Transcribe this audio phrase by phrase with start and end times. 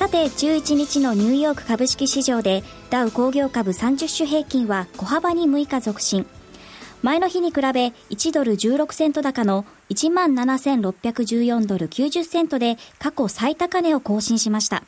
[0.00, 6.26] さて11日のニューヨーク株式市場でダウ工業株30種平均は小幅に6日続伸。
[7.02, 14.84] 前の日に比べ1ドル16セント高の17,614ドル90セントで過去最高値を更新しました。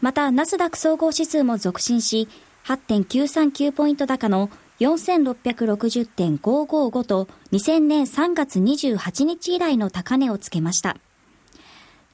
[0.00, 2.26] またナスダック総合指数も続伸し
[2.64, 4.48] 8.939ポイント高の
[4.80, 10.96] 4660.555と2000年3月28日以来の高値をつけました。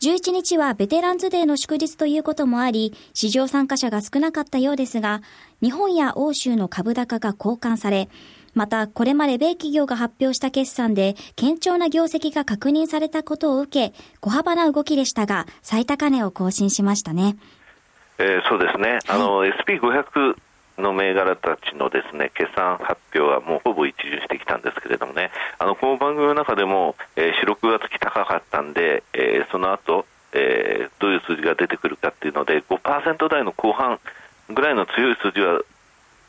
[0.02, 5.20] 11日はベテランズデーの祝日ということもあり、市場参加者が少なかったようですが、
[5.60, 8.09] 日本や欧州の株高が交換され、
[8.54, 17.37] また、これまで米企業が発表した決算で、堅調な業績が確認されたことを受け、小幅な動きでしたが、最高値を更新しましたね。
[18.18, 19.01] えー、そうですね。
[19.06, 20.34] あの、SP500
[20.80, 34.00] の銘柄たちのですね決算発表はもうほぼ一巡してきたんですけれどもね、あのこの番組の中でも、えー、4、6月期高かったんで、えー、その後、えー、どういう数字が出てくるかっていうので、5%台の後半
[34.48, 35.60] ぐらいの強い数字は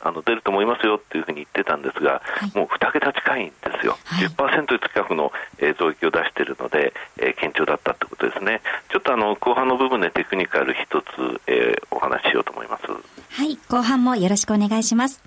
[0.02, 12.84] あの出ると思いますよっていうふうに言ってたんですが、はい、もう2桁近いんですよ、はい、10%近くの、えー、増益を出しているので、えー、堅調だったということですね、ちょっとあの後半の部分でテクニカル一つ、えー、お話ししようと思います。
[12.86, 15.22] はい、後半もよろしくお願いします。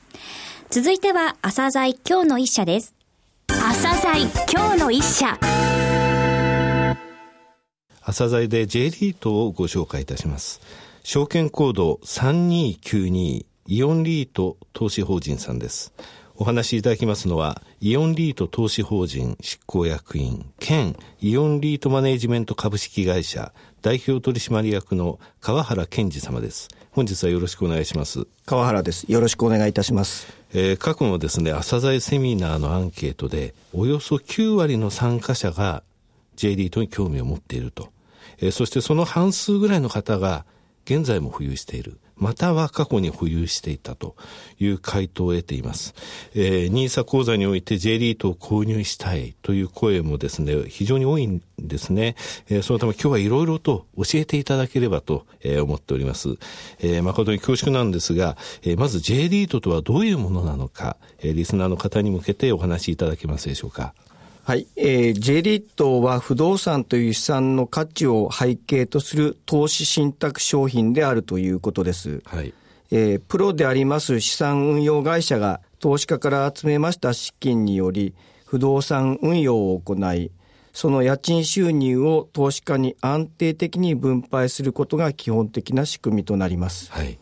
[0.69, 2.93] 続いては、朝鮮今日の一社です。
[3.47, 5.37] 朝鮮今日の一社。
[8.05, 10.61] 朝鮮で J リートをご紹介いたします。
[11.03, 15.91] 証券コード3292イオンリート投資法人さんです。
[16.35, 26.67] お話しいただきますのは、イオンリート投資法人執行役員兼イオンリートマネジメント株式会社代表取締役の川原健二様です。
[26.91, 28.27] 本日はよろしくお願いします。
[28.45, 29.11] 川原です。
[29.11, 30.27] よろしくお願いいたします。
[30.53, 35.81] えー、過去のですね、朝鮮セミナーのアンケートで、およそ9割の参加者が
[36.35, 37.89] J リートに興味を持っていると。
[38.37, 40.45] えー、そしてその半数ぐらいの方が
[40.85, 41.97] 現在も保有している。
[42.17, 44.15] または過去に保有していたと
[44.59, 45.93] いう回答を得ています。
[46.33, 52.15] えー、ニーサ講座において J リートを購入したいという声もですね、非常に多いんですね。
[52.47, 56.37] えー、そのため今日はいろいろと教えていただければと、えー、思っております。
[56.79, 63.93] えー、誠に恐縮なんですが、えー、まず J リートとはどういうものなのか、えー、リスナーの方に向けてお話しいただけますでしょうか。
[64.45, 64.67] はい。
[64.75, 72.21] えー、J リートは不動産という資産の価値を背景とする投資信託商品であるということです。
[72.25, 72.53] はい。
[72.91, 78.13] えー、プロであります資産運用会社が投資家から集めました資金により
[78.45, 80.29] 不動産運用を行い、
[80.73, 86.91] その家賃収入を投資家に安定的に分配することが基本的な仕組みとなります。
[86.91, 87.17] はい。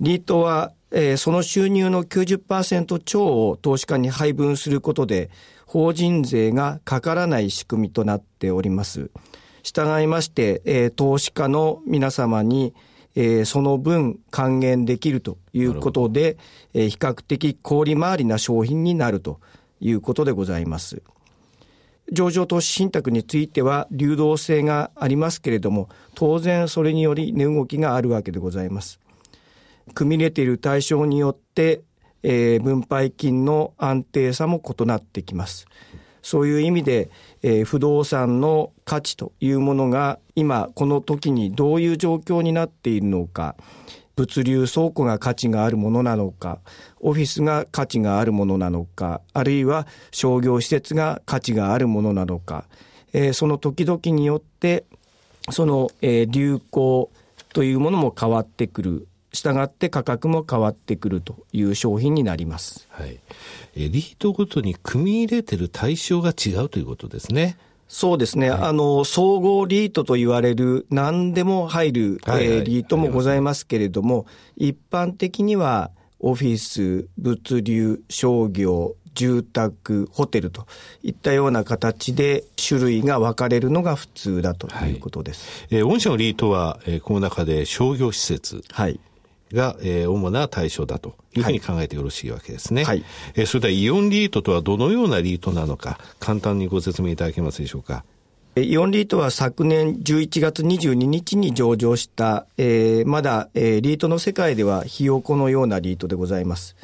[0.00, 5.28] リートは、えー、その収入の90%超を投資家に配分することで、
[5.66, 9.10] 法人税がかからない仕組みとなっております。
[9.62, 12.72] 従いまして、えー、投資家の皆様に、
[13.16, 16.38] えー、その分還元できるということで、
[16.72, 19.40] えー、比較的小売回りな商品になると
[19.80, 21.02] いうことでございます。
[22.12, 29.00] 上場投資信託については流動性がありますけれども、当然それにより値動きがあるわけでございます。
[29.94, 31.82] 組み入れている対象によって
[32.28, 35.68] えー、分配金の安定さも異なってきます。
[36.22, 37.08] そういう意味で、
[37.44, 43.54] えー、不動産の価値というものが今この時にどういう状況になっているのか、
[44.16, 46.58] 物流倉庫が価値があるものなのか、
[46.98, 52.64] オフィスが価値があるものなのか、あるいは商業施設が価値があるものなのか、
[53.12, 54.84] えー、その時々によって、
[55.50, 57.08] その、えー、流行
[57.52, 59.06] というものも変わってくる
[59.36, 62.88] 従って価格も変わってくるという商品になります。
[62.90, 63.18] はい。
[63.76, 67.58] えリートごとに組み入れてる対象が違うということですね。
[67.88, 80.66] そうですね、はい、あの、総合リートと言われる何でも入る、はいはい、えー、リートもございますけれども、一般的にはオフィス、物流、商業、住宅、ホテルと
[81.02, 85.66] いったような形で種類が分かれるのが普通だということです。
[85.70, 89.00] はい、えー、御社のリートは、えー、この中で商業施設、はい、
[89.52, 92.84] が、えー、主な対象だというふうに考えてよろしいわけですね。
[92.84, 93.04] はい。
[93.34, 98.04] えー、それではイオンリートとはどのようなリートなのか、簡単にご説明いただけますでしょうか？
[98.58, 106.74] イオンリートは昨年11月22日に上場した、えー、まだ、えー、リートの世界ではひよこのようなリートでございます。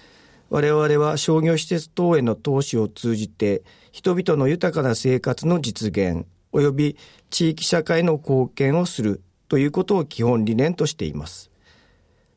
[0.51, 6.97] 我々は商業施設等への投資を通じて、人々の豊かな生活の実現、及び
[7.31, 11.51] 地域社会の貢献をするということを基本理念としています。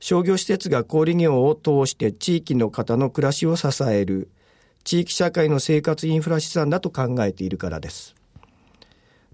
[0.06, 4.30] 商業施設が小売業を通して地域の方の暮らしを支える
[4.84, 8.13] 地域社会の生活インフラ資産だと考えているからです。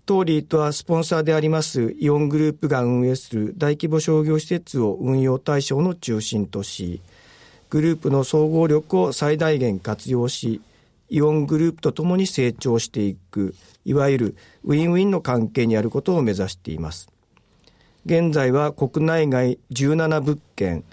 [0.05, 7.01] 当リートはスポンサーでありますイオングループが運営する大規模商業施設を運用対象の中心とし、
[7.69, 10.61] グループの総合力を最大限活用し、
[11.09, 17.09] イオングループとともに成長していく、いわゆるウィンウィンの関係にあることを目指しています。
[18.05, 20.83] 現在は国内外17物件、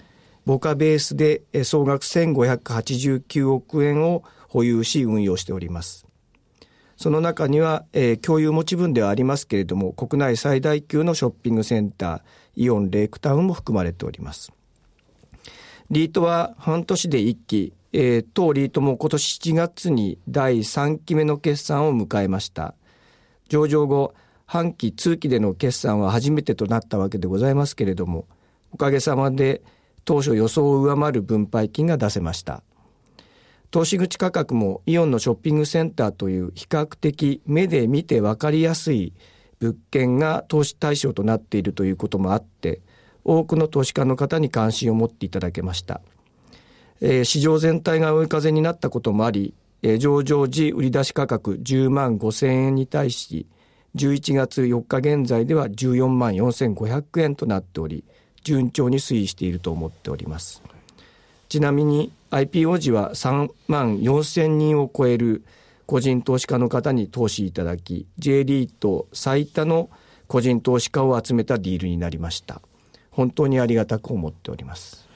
[0.45, 6.05] 母価ベースで総額1589億円を保有し運用しております。
[6.97, 12.21] その中には、えー、共有持ち分ではありますけれども、国内最大級のショッピングセンター、
[12.57, 14.51] イオンレイクタウンも含まれております。
[15.89, 22.75] リートは半年で1期、えー、当リートも今年7月に第3期目の決算を迎えました。
[23.47, 24.13] 上場後、
[24.49, 28.25] 半期通期での決算は初めてとなったわけでございますけれども、
[28.71, 29.61] おかげさまで
[30.05, 32.63] 当初予想を上回る分配金が出せました。
[33.69, 39.13] 投資口価格もイオンのショッピングセンターという比較的目で見て分かりやすい
[39.59, 42.81] 物件が投資対象となっているということもあって、
[43.23, 46.01] 多くの投資家の方に関心を持っていただけました。
[47.01, 49.53] えー、市場全体が追い風になったこともあり、
[49.83, 53.45] えー、上場時売り出し価格10万5千円に対し、
[53.95, 58.03] 11月4日現在では14万4500円となっており、
[58.43, 60.61] 順調に推移していると思っております。
[61.49, 65.43] ちなみに IPO 時は3万4千人を超える
[65.87, 69.89] 個人投資家の方に投資いただき、J リート最多の
[70.27, 72.61] 個人投資家を集めたディールになりました。
[73.09, 75.08] 本当にありがたく思っております。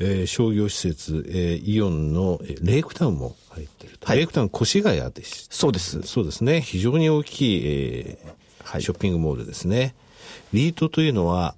[0.00, 4.06] えー、商業施設、えー、イオンの、えー、レイクタウンも入ってると。
[4.06, 5.48] はい、レイクタウン越谷です。
[5.50, 6.02] そうです。
[6.02, 6.60] そうですね。
[6.60, 9.94] 非常に大きい、えーはい、ショッピングモールですね。
[10.52, 11.54] リートというのは、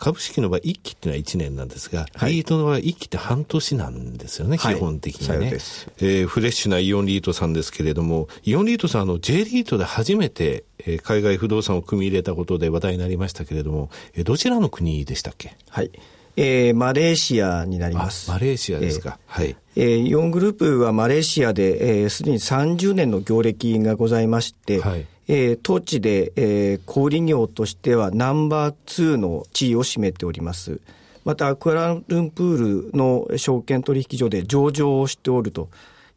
[0.00, 5.52] 株式の場合、1期っていうのは1年なんですが、はい、リートの場合、1期って半年なんですよね、基本的にね。
[5.98, 15.54] えー、フレッシュなイオンリートさんですけれども、イオンリートさん、あの、J リートで初めて、えー、海外不動産を組み入れたことで話題になりましたけれども、えー、どちらの国でしたっけ？
[15.68, 15.90] はい。
[16.36, 18.30] えー、マレーシアになります。
[18.30, 19.18] マレーシアですか。
[19.28, 19.56] えー、はい。
[19.76, 30.80] えー、イオングループはマレーシアで、えー、すでに30年の業歴がございまして、はい、えー、当地で、えー、小売業としてはナンバー2の地位を占めております。
[31.24, 35.68] また、クアラルンプールの証券取引所で上場をしておると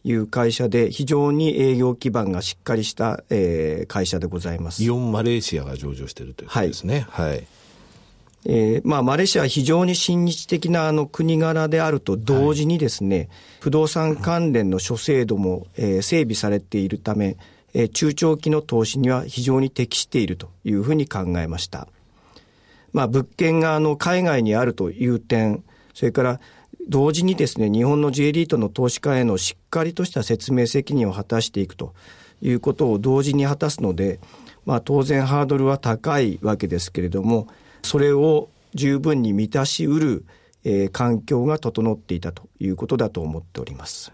[0.04, 4.84] いう会社で、非常に営業基盤がしっかりした、えー、会社でございます。
[4.84, 7.06] イオンマレーシアが上場しているということですね。
[7.10, 7.48] はい、はい
[8.46, 13.30] えー、まあ、マレーシアは非常に親日的なあの国柄であると同時にですね、はい、
[13.62, 17.38] 不動産関連の諸制度も、えー、整備されているため、
[17.74, 21.88] えー、中長期の投資には非常に適しているというふうに考えました。
[22.92, 25.64] まあ、物件があの海外にあるという点、
[25.94, 26.40] それから
[26.88, 31.94] 同時にですね、日本の J リートの投資家へのしっかりとした説明責任を果たしていくと
[32.42, 34.20] いうことを同時に果たすので、
[34.66, 37.48] まあ当然ハードルは高いわけですけれども、
[37.84, 40.26] それを十分に満たしうる、
[40.64, 44.12] えー、環境が整っていたということだと思っております。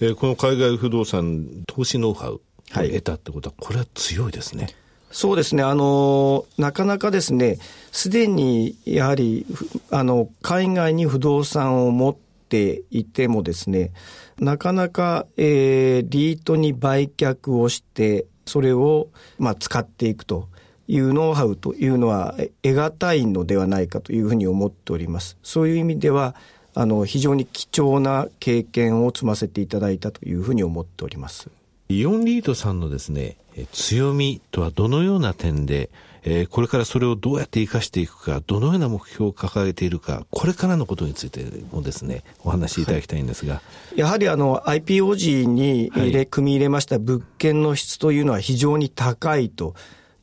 [0.00, 2.40] えー、この海外不動産投資ノウハウ
[2.70, 4.68] はい、得たってことは、これは強いですね。
[5.10, 5.62] そうですね。
[5.62, 7.58] あの、なかなかですね、
[7.92, 9.44] すでにやはり、
[9.90, 12.16] あの、海外に不動産を持っ
[12.48, 13.92] ていてもですね、
[14.38, 20.48] なかなか、えー、リートに売却をして、それを、まあ、使っていくと
[20.92, 25.38] いうノウハウというのは得難いのではないかというふうに思っております。
[25.42, 26.34] そういう意味では、
[26.74, 31.48] あの、非常に貴重な経験を積ませていただいたというふうに思っております。
[31.88, 33.36] イオンリードさんのですね、
[33.72, 35.88] 強みとはどのような点で、
[36.24, 43.54] えー、これからそれをどうやって活かしていくか、どのような目標を掲げているか、これからのことについてもですね、お話しいただきたいんですが。
[43.54, 43.62] は
[43.96, 49.74] い、やはりあの、IPO 時に入れ、はい、組み入れました物件の質というのは非常に高いと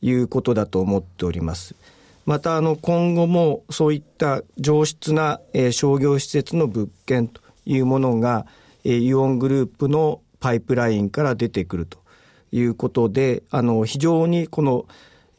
[0.02, 1.74] いうことだと思っております。
[2.26, 8.46] またあの、今後もそういった上質な、えー、商業施設の物件というものが、
[8.84, 11.98] えー、イオングループのパイプラインから出てくると
[12.52, 14.86] いうことで、あの、非常にこの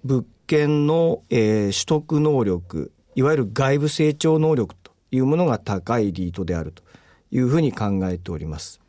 [0.03, 6.83] 物件の、えー、取得能力、いわゆる外部成長能力というものが高いリートであると
[7.31, 8.81] いうふうに考えております。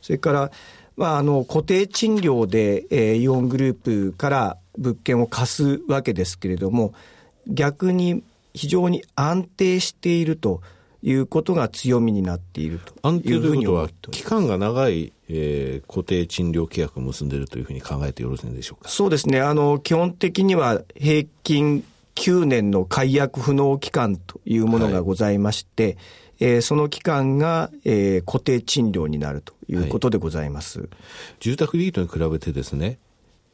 [0.00, 0.50] それから、
[0.96, 6.94] まあ、あの固定賃料で、えー、イオングループから物件を貸すわけですけれども
[7.46, 8.22] 逆に
[8.54, 10.60] 非常に安定していると
[11.02, 18.88] いうことが強みになっていると安定ということは期間が長い、えー、固定賃料契約を結んでいるというふうに考えてよろしいんでしょうか？
[18.88, 19.40] そうですね。
[19.40, 25.96] あの基本的には平均9年の解約不能期間というものがございまして、はい
[26.40, 30.88] えー、その期間が、えー、固定賃料になるということでございます、はい、
[31.40, 32.98] 住宅リートに比べてですね、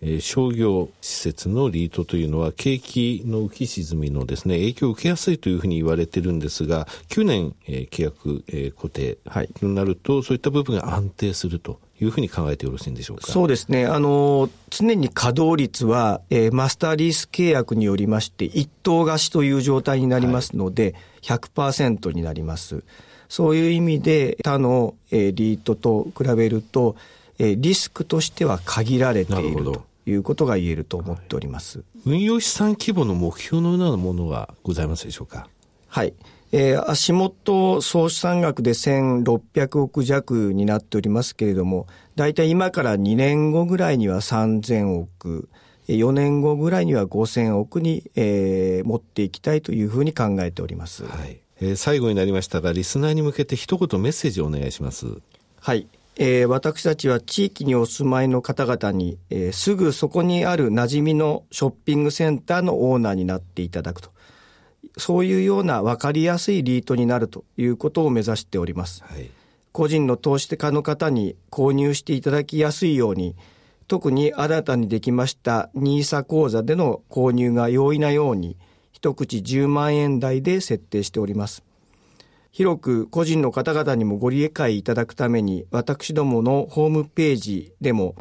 [0.00, 9.19] えー、商業施設のリートというのは景気の浮き沈みのですね影響を受けやすいというふうに言われてるんですが9年、えー、契約、えー、固定
[9.59, 13.26] となると、そういった部分が安定するというふうに考えてよろしいんでしょうか？
[13.26, 13.87] そうですね。
[13.87, 22.85] あの、常に稼働率は、えー、マスターリース契約によりまして、一等貸しという状態になりますので、はい、100%になります。
[23.28, 26.95] そういう意味で、他の、えー、リートと比べると、
[27.40, 31.85] えー、リスクとしては限られているということが言えると思っております。
[32.07, 35.49] 運用資産規模の目標のようなものはございますでしょうか？
[35.88, 36.15] はい。
[36.50, 41.87] えー、足元総資産額で1600億弱になっておりますけれども、
[42.17, 45.50] 大体今から2年後ぐらいには3000億、
[45.88, 51.05] 4年後ぐらいには5000億に、えー、持っていきたいというふうに考えております。
[51.05, 51.41] はい。
[51.61, 55.07] えー、最後になりましたが、リスナーに向けて一言メッセージをお願いします。
[55.61, 55.87] はい。
[56.21, 64.11] えー、私たちは地域にお住まいの方々に、えー、すぐそこにある馴染みのショッピングセンターのオーナーになっていただくと。
[64.97, 69.05] そういうような分かりやすいリートになるということを目指しております。
[69.05, 69.31] はい、
[69.71, 73.37] 個人の投資家の方に購入していただきやすいように、
[73.87, 78.57] 特に新たにできました NISA 口座での購入が容易なように、
[78.91, 81.68] 一口10万円台で設定しております。
[82.50, 88.17] 広く個人の方々にもご理解いただくために、私どものホームページでも、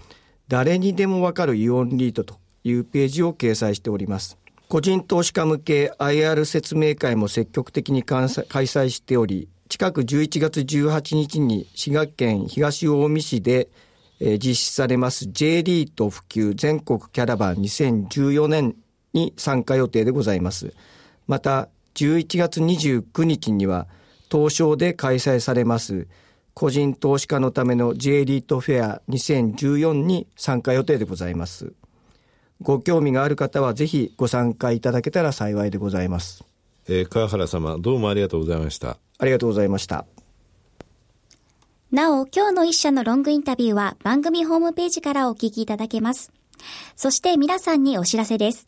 [0.47, 4.37] 誰にでもわかるイオンリートというページを掲載しております。
[4.69, 13.69] 個人投資家向け IR 説明会も積極的に開催しており、近く11月18日に滋賀県東近江市で、
[14.19, 18.75] 実施されます J リート普及全国キャラバン2014年
[19.13, 20.73] に参加予定でございます。
[21.27, 23.87] また、11月29日には
[24.31, 26.07] 東証で開催されます
[26.59, 31.73] 個人投資家のための J リートフェア2014に参加予定でございます。
[32.61, 36.43] ご興味がある方はぜひご参加いただけたら幸いでございます。
[36.87, 38.97] えー、川原様、どうもありがとうございました。
[39.19, 40.07] ありがとうございました。
[41.91, 46.31] なお、今日の一社のロングインタビューは番組ホームページからお聞きいただけます。
[46.95, 48.67] そして皆さんにお知らせです。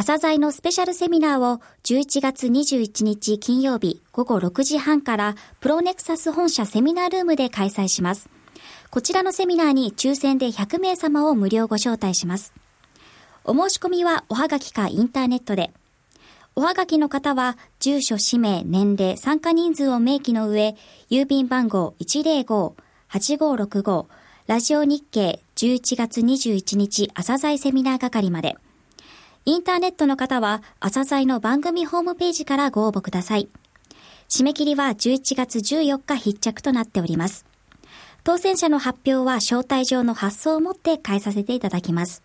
[0.00, 8.30] 朝鮮のスペシャルセミナーを11月21日金曜日午後6時半からプロネクサス本社セミナールームで開催します。
[8.90, 12.54] こちらのセミナーに抽選で100名様を無料ご招待します。
[13.42, 15.72] お申し込みはおはがきかインターネットで。
[16.54, 20.76] おはがきの方は、住所、氏名、年齢、参加人数を明記の上、
[21.10, 24.06] 郵便番号105-8565、
[24.46, 28.58] ラジオ日経11月21日朝鮮セミナー係まで。
[29.48, 33.48] インターネットの方は、朝鮮の番組ホームページからご応募ください。
[34.28, 37.46] 締め切りは11月14日必着となっております。
[38.24, 42.22] 当選者の発表は招待状の発送をもって返させていただきます。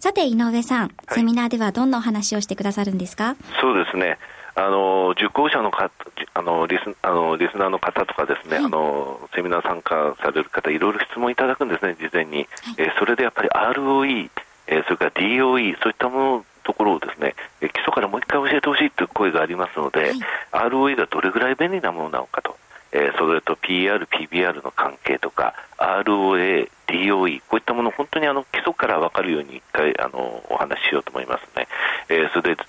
[0.00, 3.34] さて、井上さん、はい、セミナーではどんなお話をしてくださるんですか？
[3.62, 4.18] そうですね。
[4.54, 5.90] あの受講者のか
[6.34, 14.28] あのリスあのリスナーの方とかですね、はい、あのセミナー参加される方いろいろ質問いただくんですね事前に、はい、えー、それでやっぱり ROE、
[14.68, 22.56] えー、それから DOE そういったものところをですね、えー、基礎からもう一回教えてほしいという声がありますので、はい、ROE がどれぐらい便利なものなのかと
[22.92, 31.68] えー、それと PR、PBR の関係とか ROA、DOE こういったものを本当にあの基礎から分かるように一回あのお話ししようと思いますね。
[32.08, 32.62] えー、それで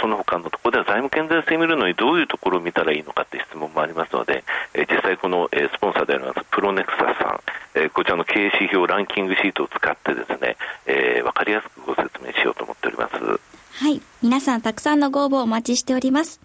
[0.00, 7.40] その他のところでは財務健全性を見るのにどういうところを見たらいいのかという質問もありますので、えー、実際この、えー、スポンサーでありますプロネクサスさん、
[7.74, 13.14] えー、こちらの経営指標ランキングシートを使ってですね、えー、分かりやすくご説明しようと思っております。
[13.14, 14.02] はい。
[14.22, 16.40] 皆さんたくさんのご応募お待ちしております。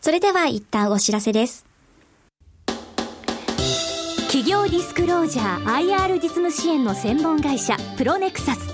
[0.00, 1.64] それでは一旦お知らせです。
[4.26, 8.73] 企業ディスクロージャー IR 実務支援の専門会社プロネクサス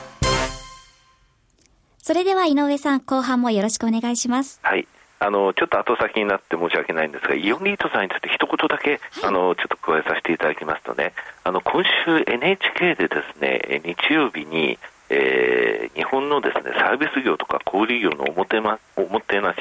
[2.03, 4.59] それでは井上さん後半もよろしくお願いします。
[4.63, 4.87] はい。
[5.19, 14.79] あのちょっと後先になって申し訳ないんですが、イオンリートさんについて一言だけ、はい、あのちょっと加えさせていただきますとね、あの今週 NHK でですね日曜日に、
[15.11, 19.59] えー、日本のですねサービス業とか小売業のおもて,、ま、おもてなし、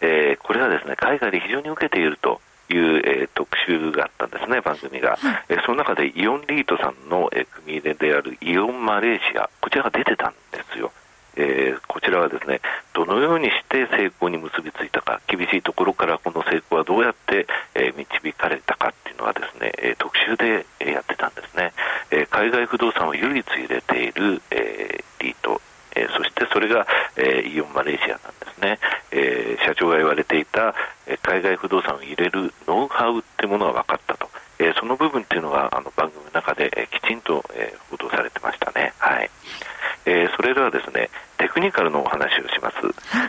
[0.00, 2.40] えー、これがですね海外で非常に受けていると。
[2.70, 10.90] いう、えー、特集があったんですね、番組が、はい、えー、その中でイオンリートさんの、えー、組入れであるイオンマレーシア、こちらが出てたんですよ。
[11.36, 12.60] えー、こちらはですね
[12.94, 21.72] どのようにして成功に結びついたか厳しいところからこの成功はどうやって、えー、導かれたかっていうのはですね、えー、特集で、えやってたんですね、
[22.10, 25.60] え海外不動産を唯一入れている、えリート
[25.94, 26.86] えそしてそれが、
[27.16, 28.20] えイオンマレーシアなんで
[28.54, 28.78] すね、
[29.10, 30.74] え社長が言われていた、
[31.06, 38.92] え海外不動産を入れるノウハウっていうものが分かったと、えその部分っていうのがあの番組の中で、えきちんと、え報道されてましたね。
[38.98, 39.30] はい
[40.04, 42.76] えー、それではですねテクニカルのお話をします、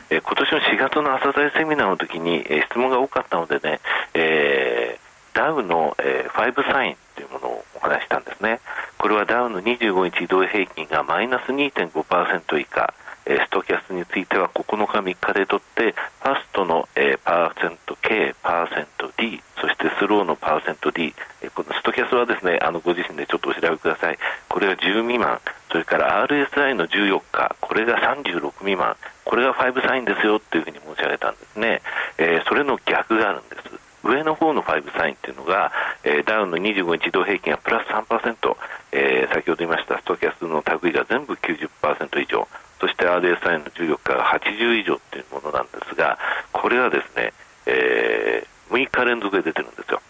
[0.09, 3.79] えー、今年の4月の朝鮮セミナーの時に、えー、質問が多かったのでね、
[4.13, 8.61] えー、ダウの、えー、5サインというものをお話したんですね。
[8.97, 12.93] これはダウの25日移動平均がマイナス2.5%以下。
[13.25, 24.17] えストキャスについては9日3日でとってファストの、えー、パーセント K パーセント D そしてスローのパーセント D、えー、このストキャスはですねあのご自身でちょっとお調べください。
[24.49, 25.39] これが10未満。
[25.71, 27.55] それから RSI の14日。
[27.61, 28.95] これが36未満。
[29.23, 31.81] これが5サインですよというふうに申し上げたんですね、
[32.17, 33.72] えー、それの逆があるんです。
[34.03, 35.71] 上の方の5サインというのが、
[36.03, 38.55] えー、ダウンの25日移動平均がプラス3%、
[38.91, 42.47] えー、先ほど言いましたストキャスの類が全部90%以上
[42.83, 46.17] そして RSI の14日が80以上というものなんですが、
[46.51, 47.31] これはですね、
[47.65, 50.01] えー、6日連続で出てるんですよ。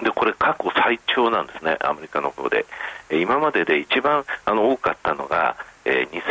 [0.00, 2.64] で、これ過去最長なんですね、アメリカの方で。
[3.10, 6.22] 今までで一番あの多かったのが、えー、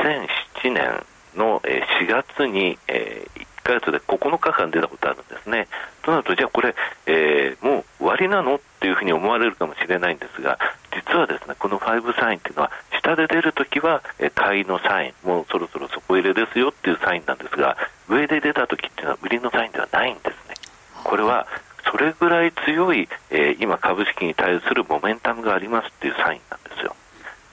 [0.64, 1.06] 2007年
[1.36, 5.68] の4月に、えー、1か月で9日間出たことあるんですね。
[6.10, 6.76] となると、じゃあこれ、
[7.06, 10.58] えー、もう終わりなのっていうふうに思われるかもしれないんですが、
[10.92, 20.56] 実はですね、この5サインっていうのは、下で出るときは、え買いのサイン、もうそろそろ底入れですよっていうサインなんですが、上で出たときっていうのは売りのサインではないんですね。
[21.04, 21.48] これは
[21.92, 26.69] それぐらい強い、えー、今、株式に対するモメンタムがありますっていうサインなんです。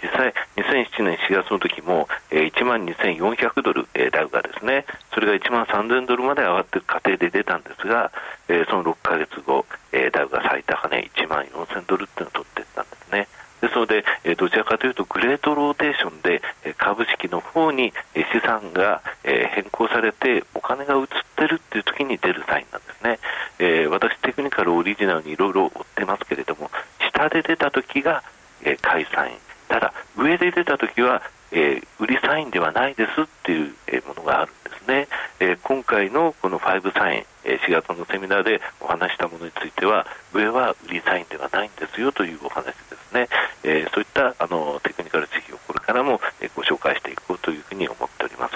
[0.03, 8.13] 実際、2007年4月の時も、えー、1万2400ドル、えー、ダウがですね、それが1万3000ドルまで上がっていく過程で出たんですが、
[8.49, 13.29] えー、その6か月後、えー、ダウが最高値1万4000ドルっていうのを取っていったんですね。
[13.61, 21.07] ですので、えどちらかというと great rotation で、え株式の方に、資産が、え変更されてお金が移っ
[21.37, 23.19] てるっていう時に出るサインなんですね、
[23.59, 26.71] え私テクニカルオリジナルにいろいろ追ってますけれども
[27.11, 28.23] 下で出た時が、
[28.63, 29.37] え買いサイン
[29.69, 35.09] ただ上で出た時はえー、売りサインではないですっていう、えー、ものがあるんですね、
[35.41, 43.29] えー、今回のこの5サイン、えー、4月のセミナーでお話したものについては上は売りサインではないんですよというお話ですね、
[43.63, 48.55] えー、そういったあのテクニカル知識をこれからも、えー、ご紹介していこうというふうに思っております。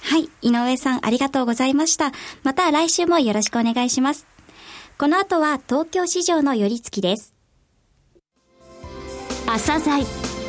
[0.00, 2.12] はい井上さんありがとうございました。
[2.42, 4.26] また来週もよろしくお願いします。
[4.96, 7.34] この後は東京市場の寄り付きです。
[9.46, 10.27] 朝鮮